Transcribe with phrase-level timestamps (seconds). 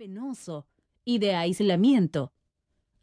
[0.00, 0.66] penoso
[1.04, 2.32] y de aislamiento,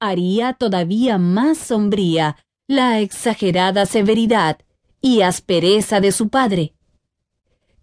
[0.00, 4.60] haría todavía más sombría la exagerada severidad
[5.02, 6.72] y aspereza de su padre,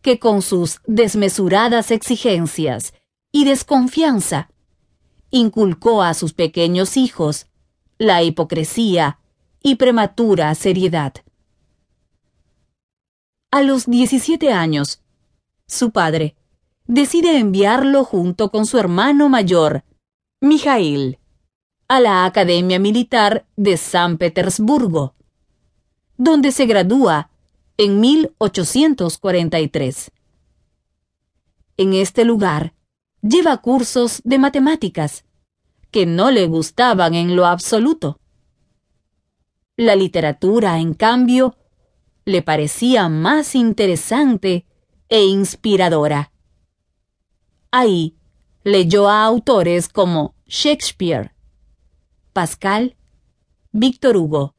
[0.02, 2.96] que con sus desmesuradas exigencias
[3.32, 4.50] y desconfianza
[5.30, 7.46] inculcó a sus pequeños hijos
[8.00, 9.20] la hipocresía
[9.62, 11.14] y prematura seriedad.
[13.52, 15.04] A los 17 años,
[15.68, 16.36] su padre
[16.88, 19.84] decide enviarlo junto con su hermano mayor,
[20.42, 21.20] Mijail,
[21.88, 25.14] a la Academia Militar de San Petersburgo,
[26.18, 27.30] donde se gradúa
[27.78, 30.12] en 1843.
[31.78, 32.74] En este lugar
[33.22, 35.26] lleva cursos de matemáticas
[35.92, 38.20] que no le gustaban en lo absoluto.
[39.78, 41.58] La literatura, en cambio,
[42.24, 44.66] le parecía más interesante
[45.10, 46.32] e inspiradora.
[47.78, 48.16] Ahí
[48.64, 51.34] leyó a autores como Shakespeare,
[52.32, 52.96] Pascal,
[53.74, 54.56] Víctor Hugo,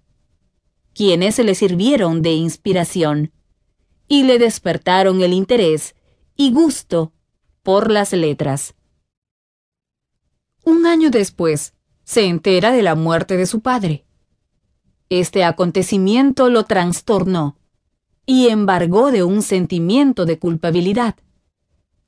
[0.92, 3.32] quienes le sirvieron de inspiración
[4.06, 5.94] y le despertaron el interés
[6.36, 7.14] y gusto
[7.62, 8.74] por las letras.
[10.62, 11.72] Un año después,
[12.04, 14.04] se entera de la muerte de su padre.
[15.08, 17.56] Este acontecimiento lo trastornó
[18.26, 21.16] y embargó de un sentimiento de culpabilidad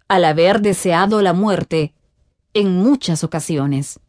[0.08, 1.94] al haber deseado la muerte
[2.54, 4.00] en muchas ocasiones.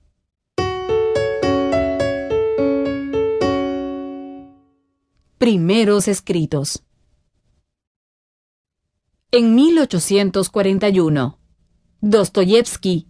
[5.37, 6.83] Primeros escritos
[9.31, 11.37] En 1841,
[12.01, 13.07] Dostoyevsky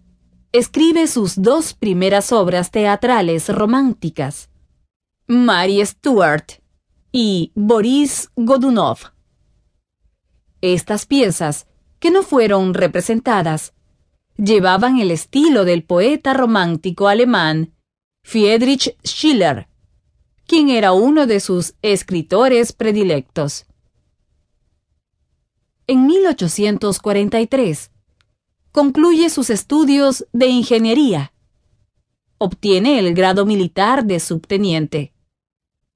[0.51, 4.49] escribe sus dos primeras obras teatrales románticas,
[5.27, 6.53] Mary Stuart
[7.11, 8.97] y Boris Godunov.
[10.61, 11.68] Estas piezas
[11.99, 13.73] que no fueron representadas,
[14.37, 17.73] llevaban el estilo del poeta romántico alemán
[18.23, 19.67] Friedrich Schiller,
[20.47, 23.65] quien era uno de sus escritores predilectos.
[25.87, 27.91] En 1843,
[28.71, 31.33] concluye sus estudios de ingeniería,
[32.37, 35.13] obtiene el grado militar de subteniente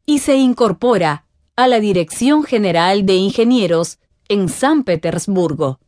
[0.06, 5.80] y se incorpora a la Dirección General de Ingenieros en San Petersburgo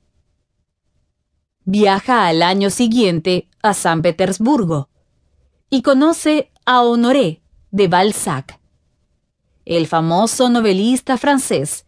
[1.66, 4.90] viaja al año siguiente a San Petersburgo
[5.70, 8.60] y conoce a Honoré de Balzac,
[9.66, 11.86] el famoso novelista francés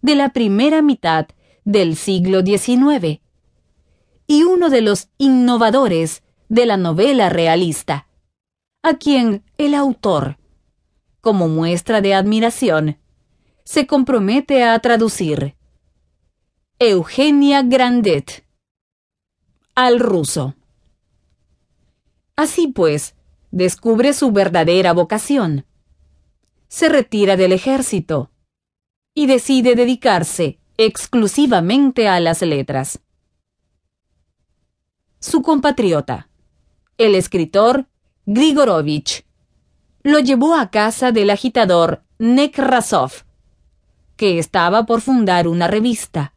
[0.00, 1.28] de la primera mitad
[1.64, 3.20] del siglo XIX
[4.26, 8.08] y uno de los innovadores de la novela realista,
[8.82, 10.38] a quien el autor,
[11.20, 12.98] como muestra de admiración,
[13.64, 15.56] se compromete a traducir.
[16.78, 18.47] Eugenia Grandet
[19.78, 20.56] al ruso.
[22.34, 23.14] Así pues,
[23.52, 25.66] descubre su verdadera vocación.
[26.66, 28.32] Se retira del ejército
[29.14, 32.98] y decide dedicarse exclusivamente a las letras.
[35.20, 36.28] Su compatriota,
[36.96, 37.86] el escritor
[38.26, 39.26] Grigorovich,
[40.02, 43.12] lo llevó a casa del agitador Nekrasov,
[44.16, 46.34] que estaba por fundar una revista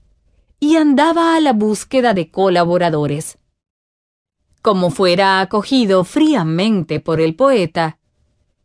[0.63, 3.39] y andaba a la búsqueda de colaboradores.
[4.61, 7.97] Como fuera acogido fríamente por el poeta,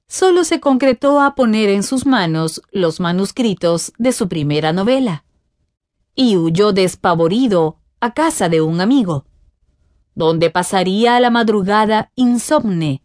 [0.06, 5.24] solo se concretó a poner en sus manos los manuscritos de su primera novela,
[6.14, 9.24] y huyó despavorido a casa de un amigo,
[10.14, 13.02] donde pasaría la madrugada insomne,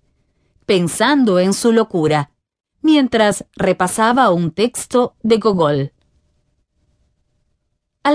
[0.66, 2.31] pensando en su locura,
[2.81, 5.94] mientras repasaba un texto de Gogol.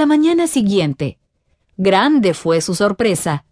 [0.07, 1.19] La mañana siguiente,
[1.77, 3.45] grande fue su sorpresa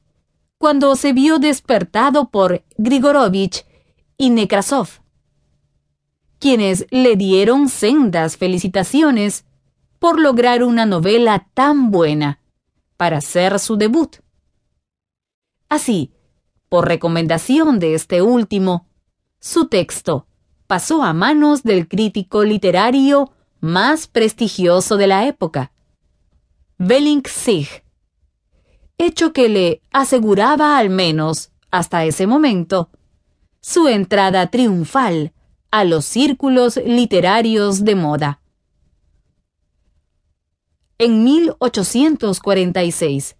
[0.56, 3.66] cuando se vio despertado por Grigorovich
[4.16, 5.00] y Nekrasov,
[6.38, 9.46] quienes le dieron sendas felicitaciones
[9.98, 12.38] por lograr una novela tan buena
[12.96, 14.18] para hacer su debut.
[15.68, 16.12] Así,
[16.68, 18.86] por recomendación de este último,
[19.40, 20.28] su texto
[20.68, 25.72] pasó a manos del crítico literario más prestigioso de la época,
[26.78, 27.84] Sig,
[28.98, 32.90] hecho que le aseguraba al menos, hasta ese momento,
[33.60, 35.32] su entrada triunfal
[35.70, 38.40] a los círculos literarios de moda.
[40.98, 43.36] En 1846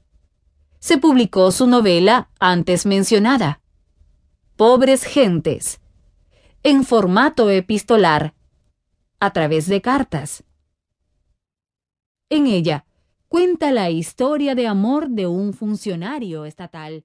[0.78, 3.60] se publicó su novela antes mencionada,
[4.56, 5.80] Pobres Gentes,
[6.62, 8.34] en formato epistolar,
[9.20, 10.44] a través de cartas.
[12.28, 12.84] En ella,
[13.28, 17.04] cuenta la historia de amor de un funcionario estatal